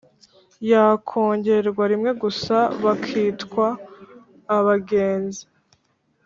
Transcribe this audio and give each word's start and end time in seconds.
yakongerwa 0.71 1.83
rimwe 1.91 2.11
gusa 2.23 2.57
bakitwa 2.83 3.65
Abagenza 4.57 5.43